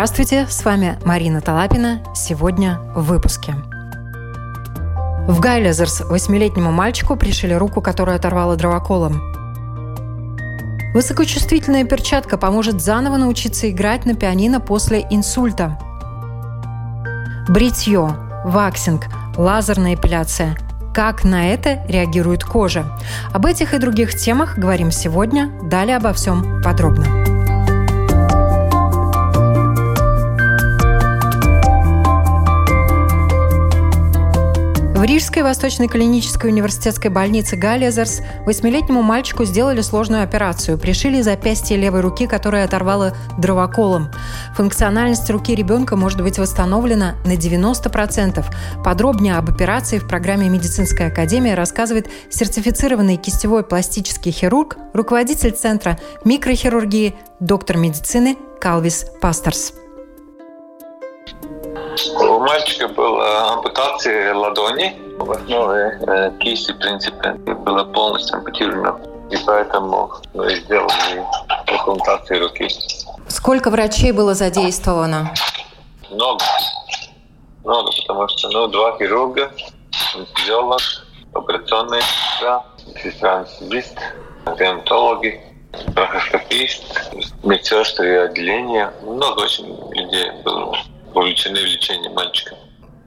[0.00, 2.00] Здравствуйте, с вами Марина Талапина.
[2.14, 3.52] Сегодня в выпуске.
[5.28, 9.20] В Гайлезерс восьмилетнему мальчику пришили руку, которую оторвала дровоколом.
[10.94, 15.78] Высокочувствительная перчатка поможет заново научиться играть на пианино после инсульта.
[17.50, 19.04] Бритье, ваксинг,
[19.36, 20.56] лазерная эпиляция.
[20.94, 22.86] Как на это реагирует кожа?
[23.34, 25.52] Об этих и других темах говорим сегодня.
[25.62, 27.19] Далее обо всем подробно.
[35.00, 40.76] В Рижской Восточной клинической университетской больнице Галлезерс восьмилетнему мальчику сделали сложную операцию.
[40.76, 44.10] Пришили запястье левой руки, которая оторвала дровоколом.
[44.54, 48.44] Функциональность руки ребенка может быть восстановлена на 90%.
[48.84, 57.14] Подробнее об операции в программе «Медицинская академия» рассказывает сертифицированный кистевой пластический хирург, руководитель Центра микрохирургии,
[57.40, 59.72] доктор медицины Калвис Пастерс.
[61.90, 64.96] У мальчика была ампутация ладони.
[65.18, 69.00] В основе э, кисти, в принципе, была полностью ампутирована.
[69.30, 71.24] И поэтому мы сделали
[71.66, 72.68] трансплантацию руки.
[73.28, 75.32] Сколько врачей было задействовано?
[76.10, 76.44] Много.
[77.64, 79.50] Много, потому что ну, два хирурга,
[80.14, 80.80] анестезиолог,
[81.34, 82.64] операционная сестра,
[83.02, 83.98] сестра-анестезист,
[84.46, 85.40] реанатологи,
[85.94, 86.82] брахоскопист,
[87.44, 88.92] медсестры отделения.
[89.02, 90.76] Много очень людей было
[91.14, 92.56] вовлечены в лечение мальчика.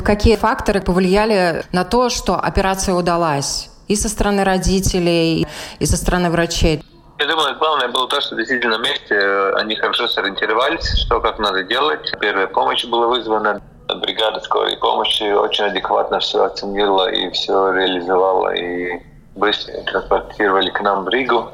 [0.03, 3.69] Какие факторы повлияли на то, что операция удалась?
[3.87, 5.45] И со стороны родителей,
[5.79, 6.83] и со стороны врачей?
[7.19, 11.39] Я думаю, главное было то, что действительно на месте э, они хорошо сориентировались, что как
[11.39, 12.11] надо делать.
[12.19, 13.61] Первая помощь была вызвана.
[14.01, 18.53] Бригада скорой помощи очень адекватно все оценила и все реализовала.
[18.55, 18.99] И
[19.35, 21.49] быстро транспортировали к нам в Ригу.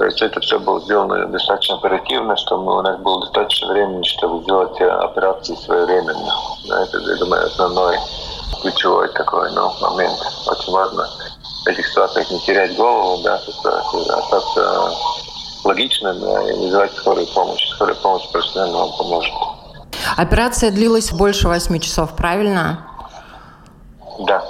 [0.00, 4.02] То есть это все было сделано достаточно оперативно, что мы, у нас было достаточно времени,
[4.04, 6.32] чтобы сделать э, операции своевременно.
[6.64, 7.98] Это, я думаю, основной
[8.62, 10.18] ключевой такой ну, момент.
[10.46, 11.06] Очень важно
[11.66, 14.90] в этих ситуациях не терять голову, да, остаться
[15.64, 17.68] логичным и вызывать скорую помощь.
[17.74, 19.34] Скорая помощь профессионально вам поможет.
[20.16, 22.86] Операция длилась больше восьми часов, правильно?
[24.20, 24.42] Да,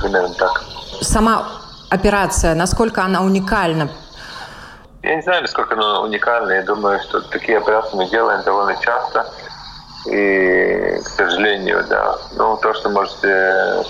[0.00, 0.64] примерно так.
[1.02, 1.46] Сама
[1.90, 3.90] операция, насколько она уникальна?
[5.04, 6.52] Я не знаю, насколько она уникальна.
[6.52, 9.30] Я думаю, что такие операции мы делаем довольно часто.
[10.06, 12.16] И, к сожалению, да.
[12.36, 13.18] Ну, то, что, может,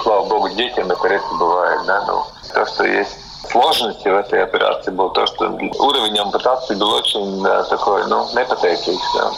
[0.02, 2.04] слава богу, детям это редко бывает, да.
[2.06, 3.16] Ну, то, что есть
[3.48, 5.46] сложности в этой операции был то, что
[5.78, 9.30] уровень ампутации был очень да, такой, ну, не да,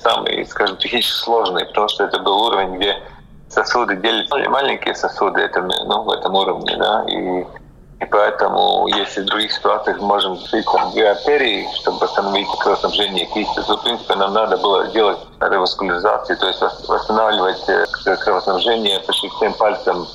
[0.00, 2.96] самый, скажем, технически сложный, потому что это был уровень, где
[3.48, 7.44] сосуды делятся, маленькие сосуды это, ну, в этом уровне, да, и
[8.00, 13.26] и поэтому, если в других ситуациях мы можем открыть там, две артерии, чтобы восстановить кровоснабжение
[13.26, 19.28] кисти, то, в принципе, нам надо было делать реваскуляризацию, то есть восстанавливать э, кровоснабжение почти
[19.28, 20.06] всем пальцем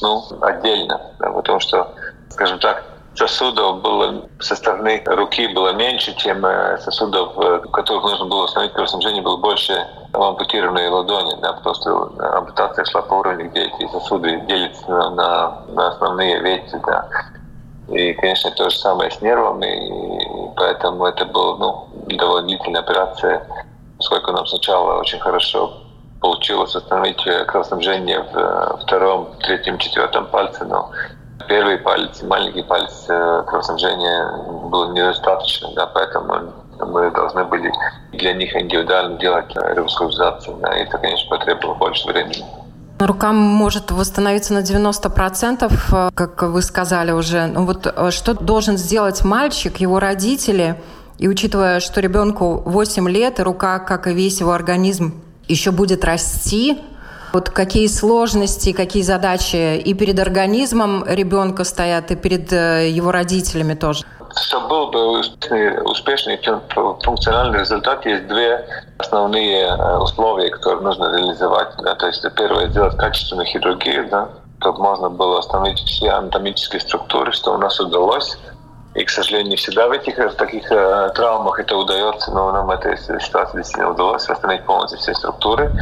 [0.00, 1.00] ну, отдельно.
[1.18, 1.92] Да, потому что,
[2.30, 2.84] скажем так,
[3.14, 8.42] сосудов было со стороны руки было меньше, чем э, сосудов, э, в которых нужно было
[8.42, 9.74] восстановить кровоснабжение, было больше
[10.12, 15.62] ампутированные ладони, да, потому что ампутация шла по уровню, где эти сосуды делятся на, на,
[15.68, 17.08] на основные ветви, да.
[17.88, 23.46] И, конечно, то же самое с нервами, и поэтому это была ну, довольно длительная операция,
[23.98, 25.72] поскольку нам сначала очень хорошо
[26.20, 30.90] получилось восстановить кровоснабжение в э, втором, третьем, четвертом пальце, но
[31.48, 37.72] первый палец, маленький палец э, кровоснабжения было недостаточно, да, поэтому мы должны были
[38.12, 40.56] для них индивидуально делать реваскуляризацию.
[40.60, 42.44] Да, и это, конечно, потребовало больше времени.
[42.98, 47.46] Рука может восстановиться на 90%, э, как вы сказали уже.
[47.46, 50.80] Ну вот э, что должен сделать мальчик, его родители,
[51.18, 56.04] и учитывая, что ребенку 8 лет, и рука, как и весь его организм, еще будет
[56.04, 56.80] расти,
[57.34, 63.74] вот какие сложности, какие задачи и перед организмом ребенка стоят, и перед э, его родителями
[63.74, 64.04] тоже?
[64.36, 65.18] Чтобы был бы
[65.84, 66.40] успешный
[67.04, 68.64] функциональный результат, есть две
[68.98, 71.68] основные э, условия, которые нужно реализовать.
[71.82, 71.96] Да.
[71.96, 74.28] То есть первое– сделать качественную хирургию, да,
[74.60, 78.38] чтобы можно было остановить все анатомические структуры, что у нас удалось.
[78.94, 82.96] И, к сожалению, всегда в этих в таких э, травмах это удается, но нам этой
[82.96, 85.72] ситуации действительно удалось восстановить полностью все структуры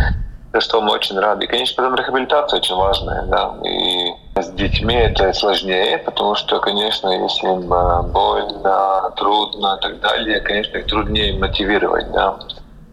[0.61, 1.45] что мы очень рады.
[1.45, 7.09] И, конечно, потом рехабилитация очень важная, да, и с детьми это сложнее, потому что, конечно,
[7.09, 12.39] если им э, больно, трудно и так далее, конечно, их труднее мотивировать, да.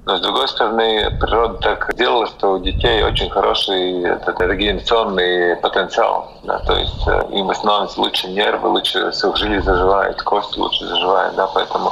[0.05, 6.31] Но с другой стороны, природа так сделала, что у детей очень хороший этот регенерационный потенциал.
[6.43, 11.35] Да, то есть э, им восстанавливаются лучше нервы, лучше сухожилие заживает, кость лучше заживает.
[11.35, 11.91] Да, поэтому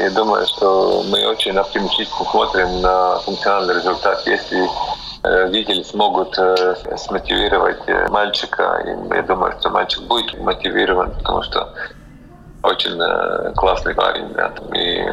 [0.00, 4.26] Я думаю, что мы очень оптимистично смотрим на функциональный результат.
[4.26, 4.66] Если
[5.22, 6.38] родители смогут
[6.96, 11.74] смотивировать мальчика, и я думаю, что мальчик будет мотивирован, потому что
[12.62, 14.52] очень э, классный парень, да.
[14.74, 15.04] И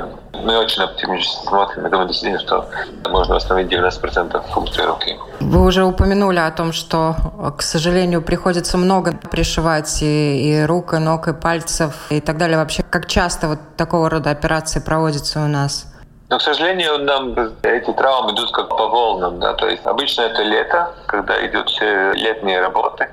[0.43, 1.83] мы очень оптимистично смотрим.
[1.83, 2.69] Я думаю, действительно, что
[3.09, 5.17] можно восстановить 90% функции руки.
[5.39, 7.15] Вы уже упомянули о том, что,
[7.57, 12.57] к сожалению, приходится много пришивать и, и рук, и ног, и пальцев, и так далее.
[12.57, 15.87] Вообще, как часто вот такого рода операции проводятся у нас?
[16.29, 17.33] Но, к сожалению, нам
[17.63, 19.39] эти травмы идут как по волнам.
[19.39, 19.53] Да?
[19.53, 23.07] То есть обычно это лето, когда идут все летние работы.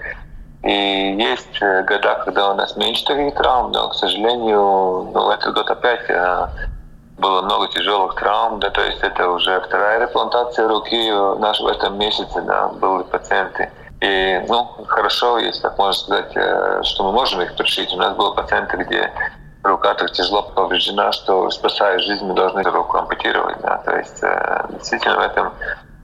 [0.65, 5.55] И есть э, года, когда у нас меньше таких травм, но, к сожалению, ну, этот
[5.55, 6.49] год опять э,
[7.19, 11.99] было много тяжелых травм, да, то есть это уже вторая реплантация руки наш в этом
[11.99, 13.71] месяце, да, были пациенты.
[14.01, 17.93] И, ну, хорошо, если так можно сказать, э, что мы можем их пришить.
[17.93, 19.13] У нас были пациенты, где
[19.65, 23.61] рука так тяжело повреждена, что, спасая жизнь, мы должны руку ампутировать.
[23.61, 23.83] Да.
[23.85, 24.23] То есть,
[24.71, 25.53] действительно, в этом,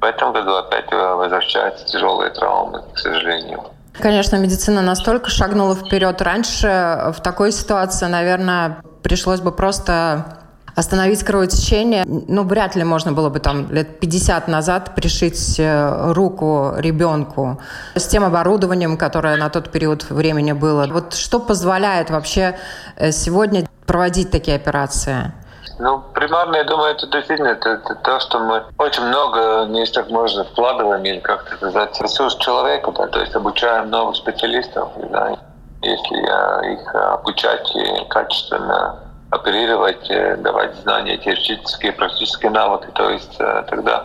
[0.01, 3.65] в этом году опять возвращаются тяжелые травмы, к сожалению.
[3.99, 6.21] Конечно, медицина настолько шагнула вперед.
[6.23, 10.39] Раньше в такой ситуации, наверное, пришлось бы просто
[10.75, 12.05] остановить кровотечение.
[12.07, 17.61] Ну, вряд ли можно было бы там лет 50 назад пришить э, руку ребенку
[17.95, 20.87] с тем оборудованием, которое на тот период времени было.
[20.87, 22.57] Вот что позволяет вообще
[22.97, 25.33] э, сегодня проводить такие операции?
[25.81, 30.11] Ну, примарно, я думаю, это действительно это, это то, что мы очень много, не так
[30.11, 35.39] можно, вкладываем или как-то сказать, ресурс человека, да, то есть обучаем новых специалистов, да,
[35.81, 38.99] если их обучать и качественно
[39.31, 44.05] оперировать, э, давать знания, теоретические, практические навыки, то есть э, тогда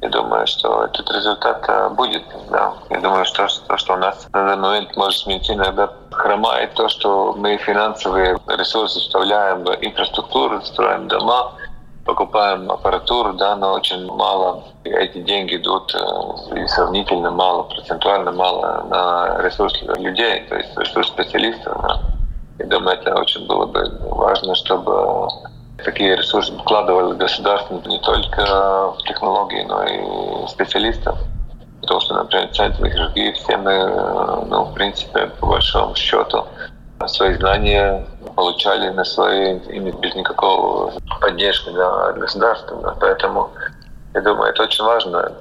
[0.00, 2.22] я думаю, что этот результат э, будет.
[2.50, 2.74] Да.
[2.90, 6.88] Я думаю, что то, что у нас на данный момент может медицина да, хромает, то,
[6.88, 11.52] что мы финансовые ресурсы вставляем в инфраструктуру, строим дома,
[12.04, 18.86] покупаем аппаратуру, да, но очень мало эти деньги идут э, и сравнительно мало, процентуально мало
[18.88, 21.76] на ресурс людей, то есть ресурс специалистов.
[21.82, 22.00] Да.
[22.60, 25.28] Я думаю, это очень было бы важно, чтобы
[25.84, 28.42] Такие ресурсы вкладывали государство не только
[28.92, 31.18] в технологии, но и специалистов.
[31.80, 36.44] Потому что, например, центр хирургии все мы, ну, в принципе, по большому счету,
[37.06, 38.04] свои знания
[38.34, 42.76] получали на свои ими без никакого поддержки да, от государства.
[42.82, 42.96] Да.
[43.00, 43.50] Поэтому
[44.14, 45.32] я думаю, это очень важно.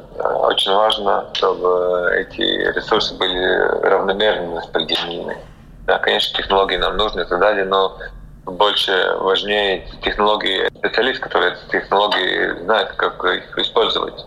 [0.42, 5.38] Очень важно, чтобы эти ресурсы были равномерно распределены.
[5.86, 7.98] Да, конечно, технологии нам нужны и так далее, но
[8.48, 14.26] больше важнее технологии специалист, который эти технологии знает, как их использовать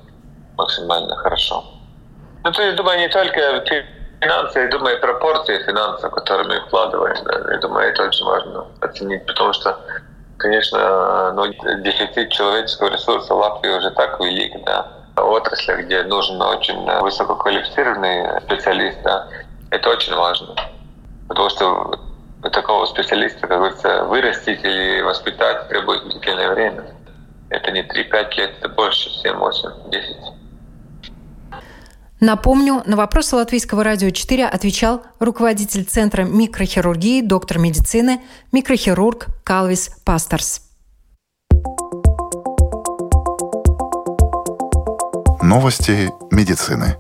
[0.57, 1.65] максимально хорошо.
[2.45, 3.65] Ну, то есть, думаю, не только
[4.21, 7.17] финансы, я думаю, пропорции финансов, которые мы вкладываем.
[7.25, 9.79] Да, я думаю, это очень важно оценить, потому что,
[10.39, 11.47] конечно, ну,
[11.83, 14.87] дефицит человеческого ресурса в Латвии уже так велик, да.
[15.17, 19.27] Отрасли, где нужен очень высококвалифицированный специалист, да,
[19.71, 20.55] это очень важно.
[21.29, 22.01] Потому что
[22.49, 26.85] такого специалиста, как говорится, вырастить или воспитать требует длительное время.
[27.51, 30.17] Это не 3-5 лет, это больше, 7, 8, 10.
[32.21, 38.21] Напомню, на вопросы Латвийского радио 4 отвечал руководитель Центра микрохирургии, доктор медицины,
[38.53, 40.63] микрохирург Калвис Пастерс.
[45.43, 46.97] Новости медицины.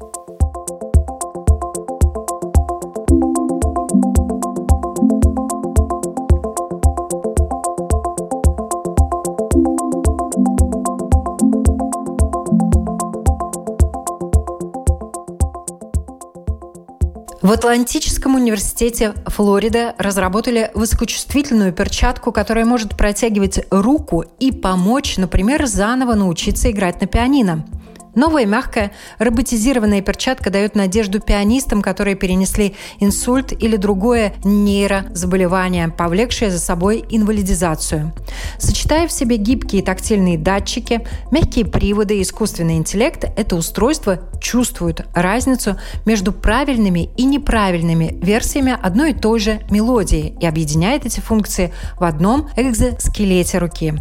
[17.50, 26.14] В Атлантическом университете Флорида разработали высокочувствительную перчатку, которая может протягивать руку и помочь, например, заново
[26.14, 27.66] научиться играть на пианино.
[28.14, 36.58] Новая мягкая роботизированная перчатка дает надежду пианистам, которые перенесли инсульт или другое нейрозаболевание, повлекшее за
[36.58, 38.12] собой инвалидизацию.
[38.58, 45.78] Сочетая в себе гибкие тактильные датчики, мягкие приводы и искусственный интеллект, это устройство чувствует разницу
[46.04, 52.04] между правильными и неправильными версиями одной и той же мелодии и объединяет эти функции в
[52.04, 53.94] одном экзоскелете руки.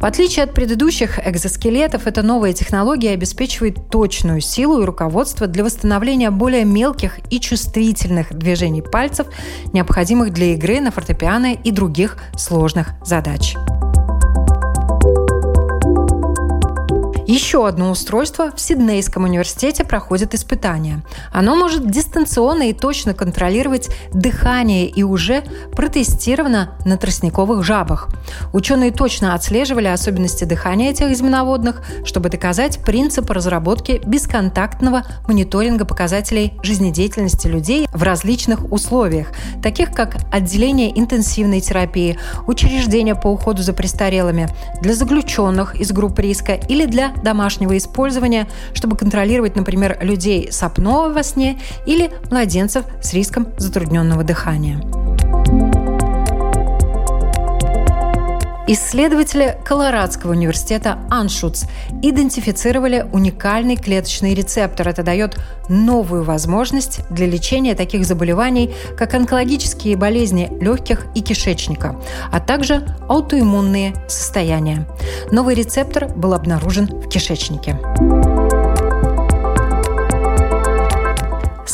[0.00, 5.64] В отличие от предыдущих экзоскелетов, эта новая технология обеспечивает обеспечивает точную силу и руководство для
[5.64, 9.26] восстановления более мелких и чувствительных движений пальцев,
[9.72, 13.56] необходимых для игры на фортепиано и других сложных задач.
[17.30, 21.04] Еще одно устройство в Сиднейском университете проходит испытания.
[21.32, 28.08] Оно может дистанционно и точно контролировать дыхание и уже протестировано на тростниковых жабах.
[28.52, 37.46] Ученые точно отслеживали особенности дыхания этих земноводных, чтобы доказать принцип разработки бесконтактного мониторинга показателей жизнедеятельности
[37.46, 39.28] людей в различных условиях,
[39.62, 42.18] таких как отделение интенсивной терапии,
[42.48, 44.48] учреждения по уходу за престарелыми,
[44.82, 51.12] для заключенных из групп риска или для домашнего использования, чтобы контролировать, например, людей с апноэ
[51.12, 54.80] во сне или младенцев с риском затрудненного дыхания.
[58.72, 61.64] Исследователи Колорадского университета Аншутс
[62.02, 64.88] идентифицировали уникальный клеточный рецептор.
[64.88, 65.36] Это дает
[65.68, 72.00] новую возможность для лечения таких заболеваний, как онкологические болезни легких и кишечника,
[72.30, 74.86] а также аутоиммунные состояния.
[75.32, 77.76] Новый рецептор был обнаружен в кишечнике.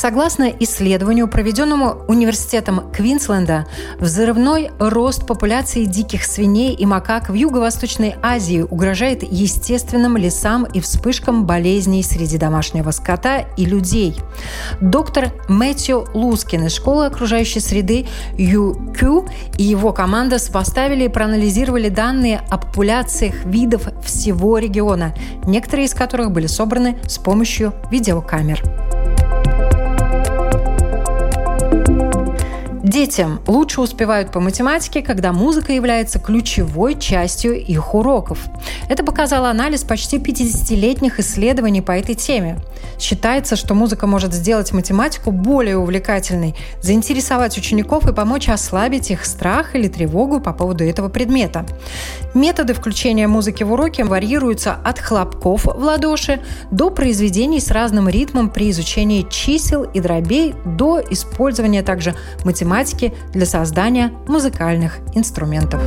[0.07, 3.67] Согласно исследованию, проведенному Университетом Квинсленда,
[3.99, 11.45] взрывной рост популяции диких свиней и макак в Юго-Восточной Азии угрожает естественным лесам и вспышкам
[11.45, 14.15] болезней среди домашнего скота и людей.
[14.79, 22.43] Доктор Мэтью Лускин из школы окружающей среды ЮКЮ и его команда сопоставили и проанализировали данные
[22.49, 28.63] о популяциях видов всего региона, некоторые из которых были собраны с помощью видеокамер.
[32.87, 38.39] Детям лучше успевают по математике, когда музыка является ключевой частью их уроков.
[38.87, 42.59] Это показал анализ почти 50-летних исследований по этой теме.
[42.97, 49.75] Считается, что музыка может сделать математику более увлекательной, заинтересовать учеников и помочь ослабить их страх
[49.75, 51.65] или тревогу по поводу этого предмета.
[52.33, 56.41] Методы включения музыки в уроки варьируются от хлопков в ладоши
[56.71, 63.45] до произведений с разным ритмом при изучении чисел и дробей до использования также математики для
[63.45, 65.81] создания музыкальных инструментов.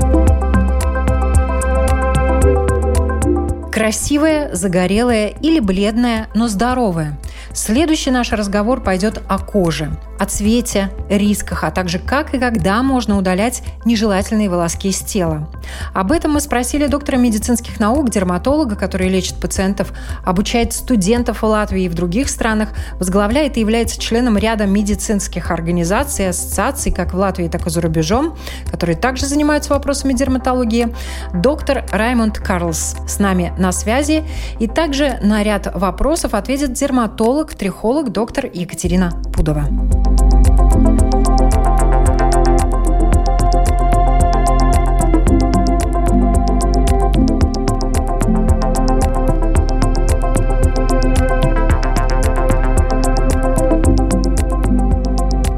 [3.70, 7.18] Красивая, загорелая или бледная, но здоровая.
[7.54, 13.16] Следующий наш разговор пойдет о коже– о цвете, рисках, а также как и когда можно
[13.16, 15.48] удалять нежелательные волоски из тела.
[15.94, 21.84] Об этом мы спросили доктора медицинских наук, дерматолога, который лечит пациентов, обучает студентов в Латвии
[21.84, 27.16] и в других странах, возглавляет и является членом ряда медицинских организаций и ассоциаций, как в
[27.16, 28.36] Латвии, так и за рубежом,
[28.70, 30.94] которые также занимаются вопросами дерматологии.
[31.32, 34.24] Доктор Раймонд Карлс с нами на связи.
[34.58, 39.64] И также на ряд вопросов ответит дерматолог, трихолог, доктор Екатерина Пудова.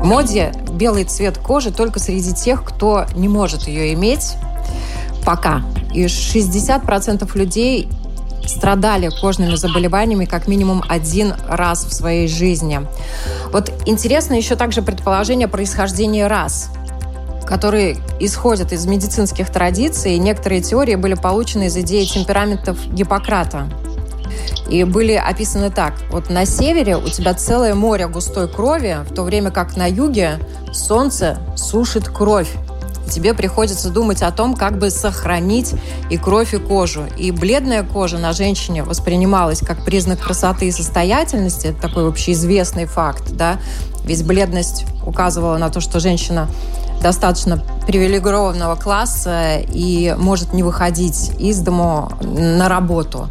[0.04, 4.34] Моде белый цвет кожи только среди тех, кто не может ее иметь
[5.24, 5.62] пока.
[5.92, 7.88] И 60% людей
[8.46, 12.80] страдали кожными заболеваниями как минимум один раз в своей жизни.
[13.52, 16.70] Вот интересно еще также предположение происхождения рас
[17.44, 20.16] которые исходят из медицинских традиций.
[20.16, 23.68] Некоторые теории были получены из идеи темпераментов Гиппократа.
[24.68, 25.94] И были описаны так.
[26.10, 30.38] Вот на севере у тебя целое море густой крови, в то время как на юге
[30.72, 32.50] солнце сушит кровь
[33.12, 35.74] тебе приходится думать о том, как бы сохранить
[36.10, 37.04] и кровь, и кожу.
[37.16, 41.68] И бледная кожа на женщине воспринималась как признак красоты и состоятельности.
[41.68, 43.58] Это такой общеизвестный факт, да.
[44.04, 46.48] Ведь бледность указывала на то, что женщина
[47.02, 53.28] достаточно привилегированного класса и может не выходить из дому на работу.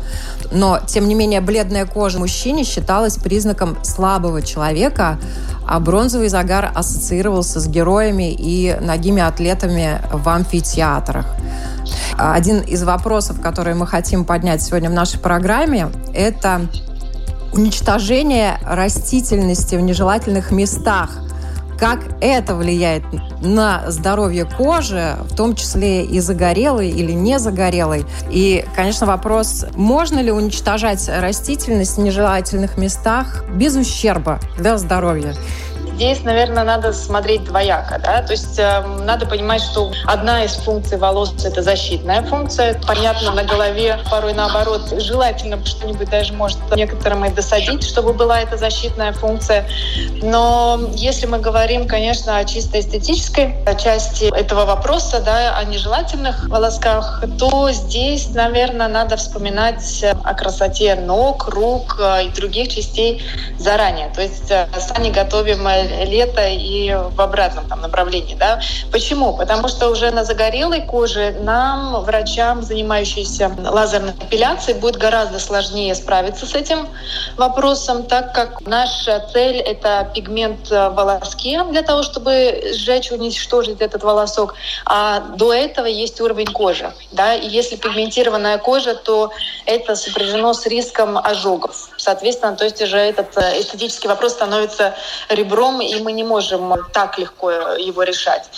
[0.51, 5.17] Но, тем не менее, бледная кожа мужчине считалась признаком слабого человека,
[5.65, 11.27] а бронзовый загар ассоциировался с героями и ногими атлетами в амфитеатрах.
[12.17, 16.67] Один из вопросов, которые мы хотим поднять сегодня в нашей программе, это
[17.53, 21.10] уничтожение растительности в нежелательных местах–
[21.81, 23.03] как это влияет
[23.41, 28.05] на здоровье кожи, в том числе и загорелой или не загорелой.
[28.29, 35.34] И, конечно, вопрос, можно ли уничтожать растительность в нежелательных местах без ущерба для здоровья.
[35.95, 40.98] Здесь, наверное, надо смотреть двояко, да, то есть э, надо понимать, что одна из функций
[40.98, 42.79] волос– это защитная функция.
[42.88, 48.57] Понятно, на голове порой наоборот желательно что-нибудь даже может некоторым и досадить, чтобы была эта
[48.57, 49.67] защитная функция.
[50.21, 57.24] Но если мы говорим, конечно, о чисто эстетической части этого вопроса, да, о нежелательных волосках,
[57.39, 63.24] то здесь, наверное, надо вспоминать о красоте ног, рук э, и других частей
[63.57, 64.10] заранее.
[64.13, 65.67] То есть э, сами готовим
[66.05, 68.36] лето и в обратном там, направлении.
[68.36, 68.60] Да?
[68.91, 69.36] Почему?
[69.36, 76.45] Потому что уже на загорелой коже нам, врачам, занимающимся лазерной эпиляцией, будет гораздо сложнее справиться
[76.45, 76.88] с этим
[77.38, 84.03] вопросом, так как наша цель— это пигмент в волоске для того, чтобы сжечь, уничтожить этот
[84.03, 84.55] волосок.
[84.86, 86.91] А до этого есть уровень кожи.
[87.12, 87.36] Да?
[87.36, 89.31] И если пигментированная кожа, то
[89.65, 91.89] это сопряжено с риском ожогов.
[91.98, 94.95] Соответственно, то есть уже этот э, эстетический вопрос становится
[95.29, 98.49] ребром, и мы не можем так легко его решать.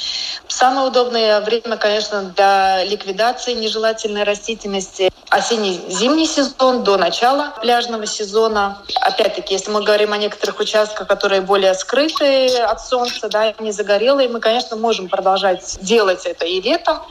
[0.48, 8.78] Самое удобное время, конечно, для ликвидации нежелательной растительности осенне-зимний сезон до начала пляжного сезона.
[9.02, 14.30] Опять-таки, если мы говорим о некоторых участках, которые более скрытые от солнца, да, не загорелые,
[14.30, 17.02] мы, конечно, можем продолжать делать это и летом,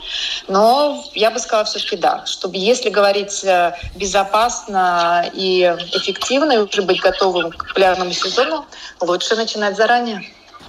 [0.47, 6.81] но я бы сказала все-таки да, чтобы если говорить э, безопасно и эффективно, и уже
[6.81, 8.65] быть готовым к пляжному сезону,
[9.01, 9.92] лучше начинать заранее.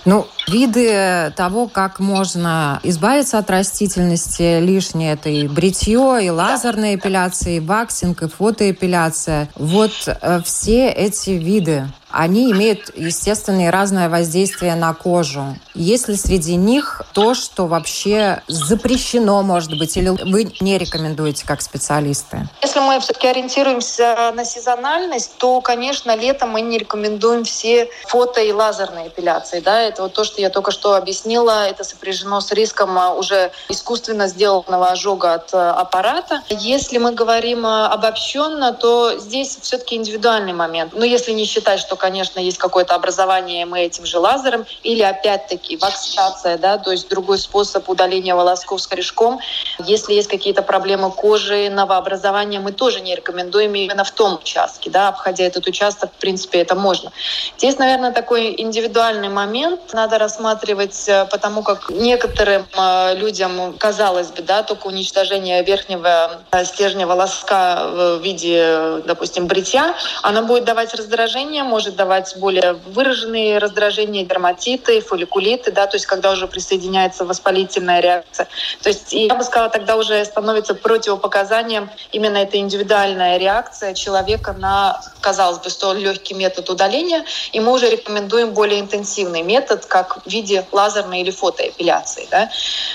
[0.04, 7.54] Ну, виды того, как можно избавиться от растительности лишнее, это и бритье, и лазерная эпиляция,
[7.54, 9.48] и ваксинг, и фотоэпиляция.
[9.54, 15.56] Вот э, все эти виды они имеют, естественно, и разное воздействие на кожу.
[15.74, 21.60] Есть ли среди них то, что вообще запрещено, может быть, или вы не рекомендуете как
[21.60, 22.48] специалисты?
[22.62, 28.52] Если мы все-таки ориентируемся на сезональность, то, конечно, летом мы не рекомендуем все фото- и
[28.52, 29.60] лазерные эпиляции.
[29.60, 29.80] Да?
[29.80, 34.28] Это вот то, что я только что объяснила, это сопряжено с риском а, уже искусственно
[34.28, 36.42] сделанного ожога от а, аппарата.
[36.48, 40.92] Если мы говорим а, обобщенно, то здесь все-таки индивидуальный момент.
[40.94, 45.78] Но если не считать, что конечно, есть какое-то образование, мы этим же лазером, или опять-таки
[45.78, 49.40] вакцинация, да, то есть другой способ удаления волосков с корешком.
[49.78, 55.08] Если есть какие-то проблемы кожи, новообразования, мы тоже не рекомендуем именно в том участке, да,
[55.08, 57.10] обходя этот участок, в принципе, это можно.
[57.56, 64.42] Здесь, наверное, такой индивидуальный момент надо рассматривать, э, потому как некоторым э, людям, казалось бы,
[64.42, 71.64] да, только уничтожение верхнего э, стержня волоска в виде, допустим, бритья, оно будет давать раздражение,
[71.64, 78.48] может давать более выраженные раздражения, дерматиты, фолликулиты, да, то есть когда уже присоединяется воспалительная реакция.
[78.82, 85.00] То есть я бы сказала, тогда уже становится противопоказанием именно эта индивидуальная реакция человека на,
[85.20, 90.28] казалось бы, столь легкий метод удаления, и мы уже рекомендуем более интенсивный метод, как в
[90.28, 92.28] виде лазерной или фотоэпиляции.
[92.30, 92.50] Да.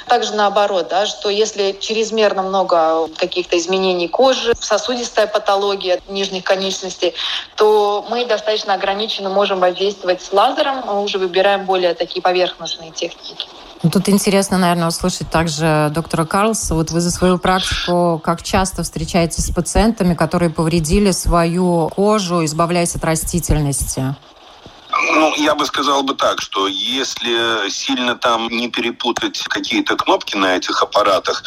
[0.08, 7.14] Также наоборот, да, что если чрезмерно много каких-то изменений кожи, сосудистая патология нижних конечностей,
[7.56, 13.36] то мы достаточно ограниченно можем воздействовать с лазером, мы уже выбираем более такие поверхностные техники.
[13.82, 16.76] Ну, тут интересно, наверное, услышать также доктора Карлса.
[16.76, 22.96] Вот вы за свою практику как часто встречаетесь с пациентами, которые повредили свою кожу, избавляясь
[22.96, 24.16] от растительности?
[24.92, 30.58] Ну, я бы сказал бы так, что если сильно там не перепутать какие-то кнопки на
[30.58, 31.44] этих аппаратах,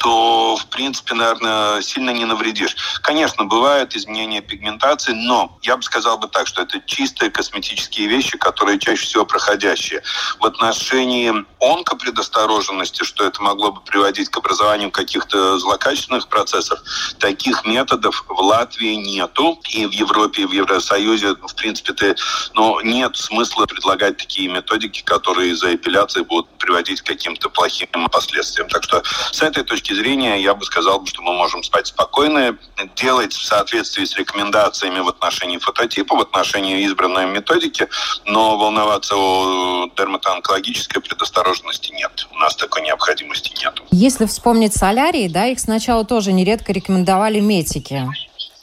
[0.00, 2.74] то, в принципе, наверное, сильно не навредишь.
[3.02, 8.38] Конечно, бывают изменения пигментации, но я бы сказал бы так, что это чистые косметические вещи,
[8.38, 10.02] которые чаще всего проходящие.
[10.38, 16.80] В отношении онкопредостороженности, что это могло бы приводить к образованию каких-то злокачественных процессов,
[17.18, 19.60] таких методов в Латвии нету.
[19.68, 22.16] И в Европе, и в Евросоюзе, в принципе, ты,
[22.54, 28.68] ну, нет смысла предлагать такие методики, которые из-за эпиляции будут приводить к каким-то плохим последствиям.
[28.68, 32.56] Так что с этой точки точки зрения я бы сказал, что мы можем спать спокойно,
[32.96, 37.88] делать в соответствии с рекомендациями в отношении фототипа, в отношении избранной методики,
[38.26, 42.28] но волноваться о дерматоонкологической предосторожности нет.
[42.32, 43.80] У нас такой необходимости нет.
[43.90, 48.06] Если вспомнить солярии, да, их сначала тоже нередко рекомендовали метики.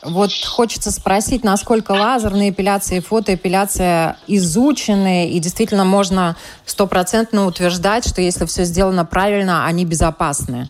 [0.04, 8.22] Вот хочется спросить, насколько лазерная эпиляция и фотоэпиляция изучены, и действительно можно стопроцентно утверждать, что
[8.22, 10.70] если все сделано правильно, они безопасны?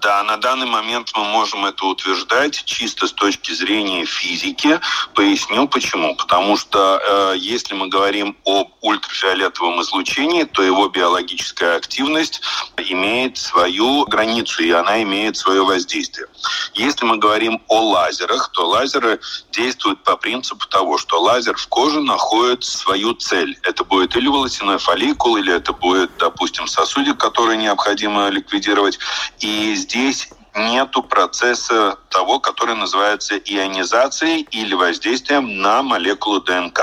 [0.00, 4.78] Да, на данный момент мы можем это утверждать чисто с точки зрения физики.
[5.14, 6.14] Поясню почему.
[6.14, 12.40] Потому что э, если мы говорим об ультрафиолетовом излучении, то его биологическая активность
[12.76, 16.28] имеет свою границу, и она имеет свое воздействие.
[16.74, 19.18] Если мы говорим о лазерах, то лазеры
[19.50, 23.58] действуют по принципу того, что лазер в коже находит свою цель.
[23.62, 28.98] Это будет или волосяной фолликул, или это будет, допустим, сосудик, который необходимо ликвидировать.
[29.40, 36.80] И здесь нету процесса того, который называется ионизацией или воздействием на молекулу ДНК.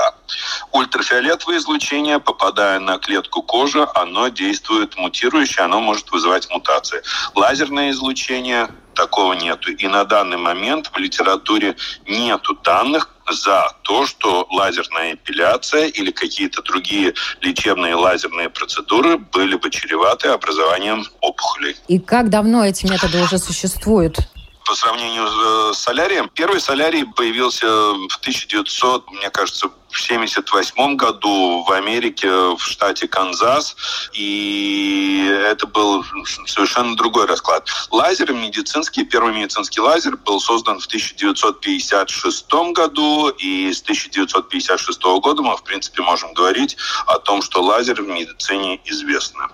[0.72, 7.02] Ультрафиолетовое излучение, попадая на клетку кожи, оно действует мутирующе, оно может вызывать мутации.
[7.34, 9.70] Лазерное излучение такого нету.
[9.70, 16.62] И на данный момент в литературе нету данных за то, что лазерная эпиляция или какие-то
[16.62, 21.76] другие лечебные лазерные процедуры были бы чреваты образованием опухолей.
[21.88, 24.18] И как давно эти методы уже существуют?
[24.66, 26.28] По сравнению э, с солярием.
[26.34, 33.76] Первый солярий появился в 1900, мне кажется, в 1978 году в Америке, в штате Канзас,
[34.12, 36.04] и это был
[36.46, 37.68] совершенно другой расклад.
[37.90, 45.56] Лазер медицинский, первый медицинский лазер был создан в 1956 году, и с 1956 года мы,
[45.56, 46.76] в принципе, можем говорить
[47.06, 49.44] о том, что лазер в медицине известны.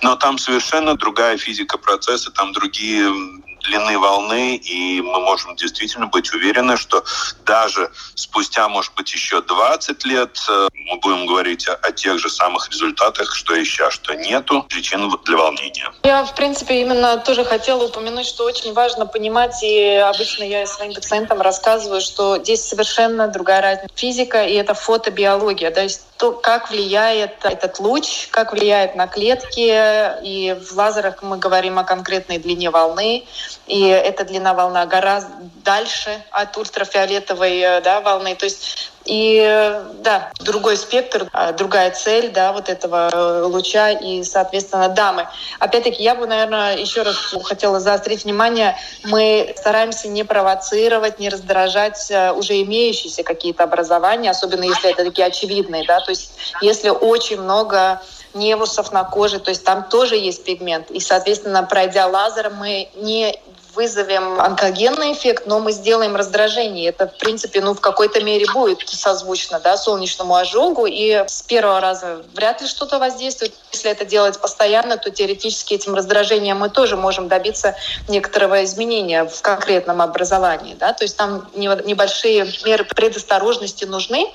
[0.00, 3.12] Но там совершенно другая физика процесса, там другие
[3.62, 7.04] длины волны, и мы можем действительно быть уверены, что
[7.44, 12.30] даже спустя, может быть, еще 20 лет э, мы будем говорить о, о тех же
[12.30, 15.92] самых результатах, что и сейчас, что нету причин для волнения.
[16.04, 20.94] Я, в принципе, именно тоже хотела упомянуть, что очень важно понимать, и обычно я своим
[20.94, 23.94] пациентам рассказываю, что здесь совершенно другая разница.
[23.94, 25.70] Физика и это фотобиология.
[25.70, 30.22] То есть то, как влияет этот луч, как влияет на клетки.
[30.22, 33.24] И в лазерах мы говорим о конкретной длине волны
[33.66, 35.30] и эта длина волна гораздо
[35.64, 38.34] дальше от ультрафиолетовой э, да, волны.
[38.34, 44.22] То есть и да, другой спектр, а, другая цель да, вот этого э, луча и,
[44.22, 45.26] соответственно, дамы.
[45.58, 52.10] Опять-таки, я бы, наверное, еще раз хотела заострить внимание, мы стараемся не провоцировать, не раздражать
[52.10, 55.84] э, уже имеющиеся какие-то образования, особенно если это такие очевидные.
[55.86, 56.00] Да?
[56.00, 58.00] То есть если очень много
[58.34, 60.90] невусов на коже, то есть там тоже есть пигмент.
[60.90, 63.38] И, соответственно, пройдя лазером, мы не
[63.74, 66.88] вызовем онкогенный эффект, но мы сделаем раздражение.
[66.88, 71.80] Это, в принципе, ну, в какой-то мере будет созвучно да, солнечному ожогу, и с первого
[71.80, 73.54] раза вряд ли что-то воздействует.
[73.72, 77.74] Если это делать постоянно, то теоретически этим раздражением мы тоже можем добиться
[78.08, 80.74] некоторого изменения в конкретном образовании.
[80.74, 80.92] Да?
[80.92, 84.26] То есть там небольшие меры предосторожности нужны,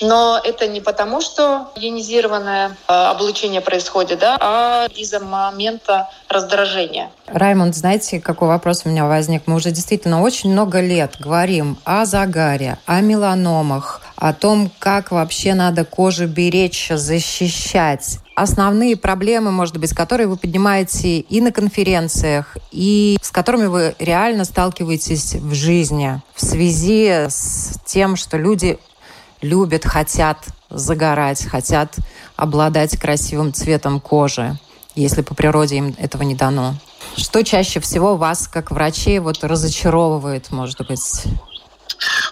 [0.00, 7.10] но это не потому, что ионизированное э, облучение происходит, да, а из-за момента раздражения.
[7.26, 9.44] Раймонд, знаете, какой вопрос у меня возник?
[9.46, 15.54] Мы уже действительно очень много лет говорим о загаре, о меланомах, о том, как вообще
[15.54, 18.18] надо кожу беречь, защищать.
[18.36, 24.44] Основные проблемы, может быть, которые вы поднимаете и на конференциях, и с которыми вы реально
[24.44, 28.78] сталкиваетесь в жизни в связи с тем, что люди
[29.40, 31.96] любят, хотят загорать, хотят
[32.36, 34.58] обладать красивым цветом кожи,
[34.94, 36.74] если по природе им этого не дано.
[37.16, 41.24] Что чаще всего вас, как врачей, вот разочаровывает, может быть?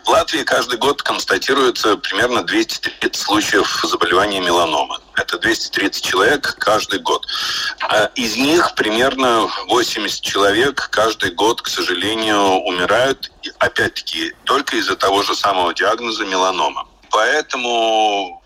[0.05, 4.99] В Латвии каждый год констатируется примерно 230 случаев заболевания меланомы.
[5.15, 7.27] Это 230 человек каждый год.
[7.81, 15.23] А из них примерно 80 человек каждый год, к сожалению, умирают, опять-таки, только из-за того
[15.23, 16.87] же самого диагноза меланома.
[17.11, 18.43] Поэтому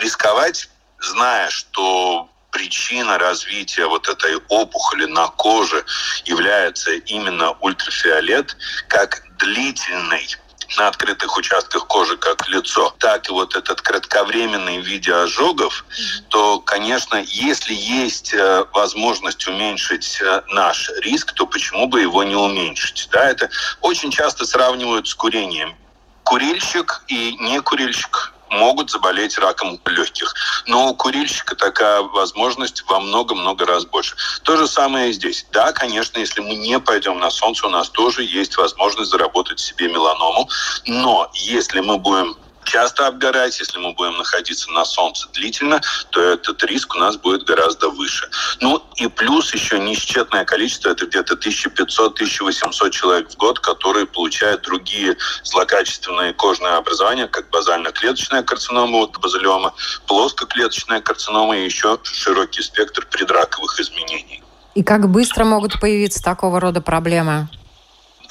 [0.00, 0.68] рисковать,
[1.00, 5.84] зная, что причина развития вот этой опухоли на коже
[6.24, 8.56] является именно ультрафиолет,
[8.88, 10.28] как длительный
[10.78, 15.84] на открытых участках кожи, как лицо, так и вот этот кратковременный в виде ожогов,
[16.28, 22.36] то, конечно, если есть э, возможность уменьшить э, наш риск, то почему бы его не
[22.36, 23.08] уменьшить?
[23.12, 23.50] Да, это
[23.82, 25.76] очень часто сравнивают с курением.
[26.24, 30.34] Курильщик и не курильщик могут заболеть раком легких.
[30.66, 34.16] Но у курильщика такая возможность во много-много раз больше.
[34.44, 35.46] То же самое и здесь.
[35.52, 39.88] Да, конечно, если мы не пойдем на солнце, у нас тоже есть возможность заработать себе
[39.88, 40.48] меланому.
[40.86, 46.62] Но если мы будем часто обгорать, если мы будем находиться на солнце длительно, то этот
[46.64, 48.28] риск у нас будет гораздо выше.
[48.60, 55.16] Ну и плюс еще несчетное количество, это где-то 1500-1800 человек в год, которые получают другие
[55.44, 59.74] злокачественные кожные образования, как базально-клеточная карцинома, вот базилиома,
[60.06, 64.42] плоскоклеточная карцинома и еще широкий спектр предраковых изменений.
[64.74, 67.48] И как быстро могут появиться такого рода проблемы?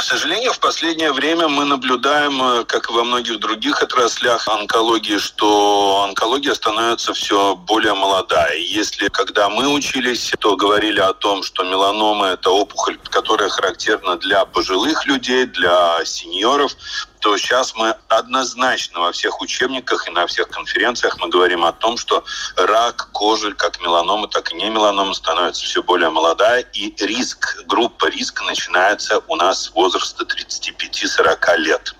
[0.01, 5.19] К сожалению, в последнее время мы наблюдаем, э, как и во многих других отраслях онкологии,
[5.19, 8.57] что онкология становится все более молодая.
[8.57, 14.43] Если когда мы учились, то говорили о том, что меланома– это опухоль, которая характерна для
[14.45, 16.75] пожилых людей, для сеньоров,
[17.21, 21.97] то сейчас мы однозначно во всех учебниках и на всех конференциях мы говорим о том,
[21.97, 22.23] что
[22.57, 28.07] рак кожи, как меланома, так и не меланома, становится все более молодая, и риск, группа
[28.07, 31.95] риска начинается у нас с возраста 35-40 лет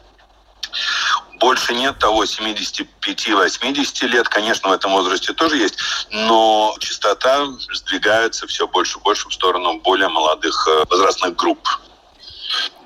[1.42, 4.30] больше нет того 75-80 лет.
[4.30, 5.76] Конечно, в этом возрасте тоже есть,
[6.12, 11.68] но частота сдвигается все больше и больше в сторону более молодых э, возрастных групп.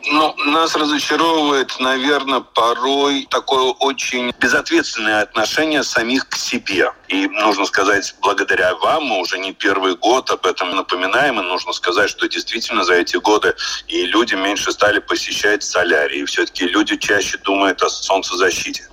[0.08, 6.92] Ну, нас разочаровывает, наверное, порой такое очень безответственное отношение самих к себе.
[7.08, 11.74] И нужно сказать, благодаря вам, мы уже не первый год об этом напоминаем, и нужно
[11.74, 13.56] сказать, что действительно за эти годы
[13.88, 18.88] и люди меньше стали посещать солярий, и все-таки люди чаще думают о солнцезащите.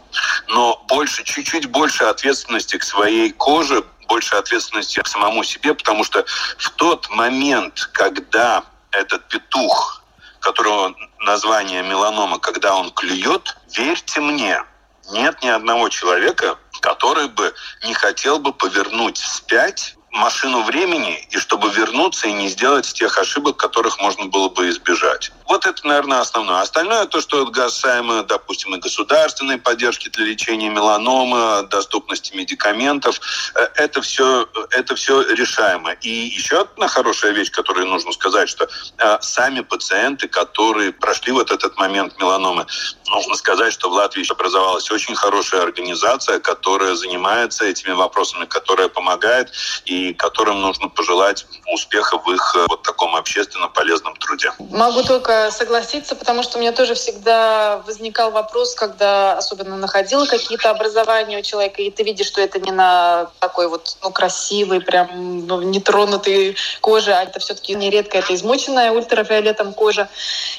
[0.49, 6.25] Но больше, чуть-чуть больше ответственности к своей коже, больше ответственности к самому себе, потому что
[6.57, 10.02] в тот момент, когда этот петух
[10.43, 14.63] которого название меланома, когда он клюет, верьте мне,
[15.11, 21.71] нет ни одного человека, который бы не хотел бы повернуть вспять машину времени, и чтобы
[21.71, 25.33] вернуться и не сделать тех ошибок, которых можно было бы избежать.
[25.49, 26.61] Вот это, наверное, основное.
[26.61, 33.21] Остальное, то, что касаемо, допустим, и государственной поддержки для лечения меланомы, доступности медикаментов,
[33.55, 35.93] э, это все, это все решаемо.
[36.03, 41.51] И еще одна хорошая вещь, которую нужно сказать, что э, сами пациенты, которые прошли вот
[41.51, 42.67] этот момент меланомы,
[43.09, 49.53] нужно сказать, что в Латвии образовалась очень хорошая организация, которая занимается этими вопросами, которая помогает
[49.85, 54.53] и которым нужно пожелать успеха в их э, вот таком общественно полезном труде.
[54.59, 60.71] Могу только согласиться, потому что у меня тоже всегда возникал вопрос, когда особенно находила какие-то
[60.71, 65.47] образования у человека, и ты видишь, что это не на такой вот ну, красивой, прям
[65.47, 70.09] ну, нетронутой коже, а это все-таки нередко это измученная ультрафиолетом кожа.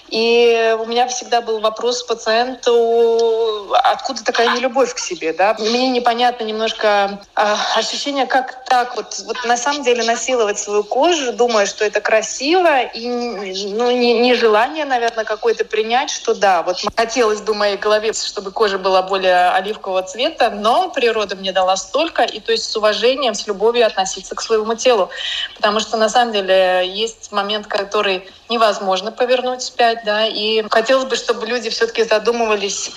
[0.09, 5.55] И у меня всегда был вопрос пациенту, откуда такая нелюбовь к себе, да?
[5.59, 11.33] Мне непонятно немножко э, ощущение, как так вот, вот на самом деле насиловать свою кожу,
[11.33, 16.77] думая, что это красиво, и ну, не, не желание, наверное, какое-то принять, что да, вот
[16.95, 22.23] хотелось бы моей голове, чтобы кожа была более оливкового цвета, но природа мне дала столько,
[22.23, 25.09] и то есть с уважением, с любовью относиться к своему телу.
[25.55, 31.15] Потому что на самом деле есть момент, который невозможно повернуть вспять, да, и хотелось бы,
[31.15, 32.91] чтобы люди все-таки задумывались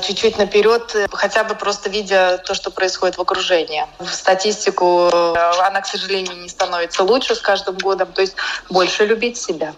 [0.00, 3.86] чуть-чуть наперед, э, хотя бы просто видя то, что происходит в окружении.
[3.98, 5.34] В статистику э,
[5.66, 8.36] она, к сожалению, не становится лучше с каждым годом, то есть
[8.70, 9.74] больше любить себя.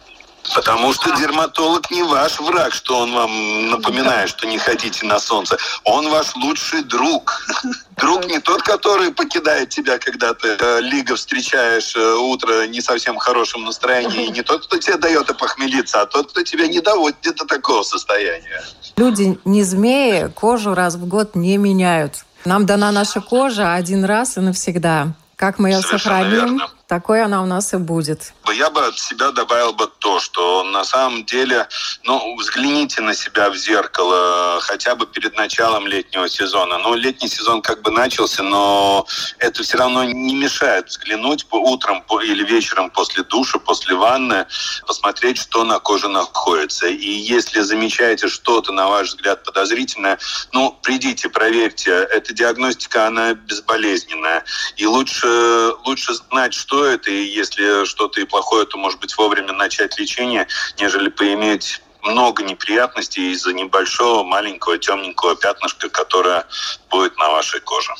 [0.54, 5.56] Потому что дерматолог не ваш враг, что он вам напоминает, что не ходите на солнце.
[5.84, 7.46] Он ваш лучший друг.
[7.96, 13.16] Друг не тот, который покидает тебя, когда ты э, лига встречаешь э, утро не совсем
[13.16, 14.26] хорошем настроении.
[14.26, 17.82] И не тот, кто тебе дает опохмелиться, а тот, кто тебя не доводит до такого
[17.82, 18.62] состояния.
[18.96, 22.24] Люди не змеи, кожу раз в год не меняют.
[22.44, 25.14] Нам дана наша кожа один раз и навсегда.
[25.36, 26.68] Как мы ее Совершенно сохраним, верно.
[26.86, 30.84] такой она у нас и будет я бы от себя добавил бы то, что на
[30.84, 31.68] самом деле,
[32.04, 36.78] ну, взгляните на себя в зеркало хотя бы перед началом летнего сезона.
[36.78, 39.06] Ну, летний сезон как бы начался, но
[39.38, 44.46] это все равно не мешает взглянуть по утром или вечером после душа, после ванны,
[44.86, 46.86] посмотреть, что на коже находится.
[46.86, 50.18] И если замечаете что-то, на ваш взгляд, подозрительное,
[50.52, 51.90] ну, придите, проверьте.
[51.90, 54.44] Эта диагностика, она безболезненная.
[54.76, 59.54] И лучше, лучше знать, что это, и если что-то и плохое то, может быть, вовремя
[59.54, 60.46] начать лечение,
[60.78, 66.44] нежели поиметь много неприятностей из-за небольшого, маленького, темненького пятнышка, которое
[66.90, 67.92] будет на вашей коже.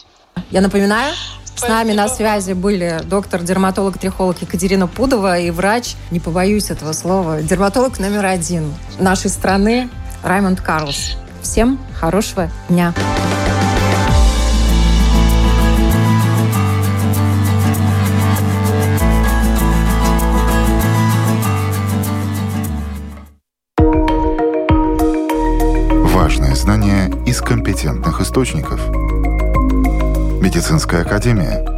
[0.51, 1.15] Я напоминаю,
[1.57, 7.99] с нами на связи были доктор-дерматолог-трихолог Екатерина Пудова и врач, не побоюсь этого слова, дерматолог
[7.99, 9.89] номер один нашей страны
[10.23, 11.13] Раймонд Карлс.
[11.43, 12.93] Всем хорошего дня!
[27.37, 28.81] Из компетентных источников.
[30.41, 31.63] Медицинская академия–